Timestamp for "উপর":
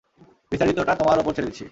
1.19-1.31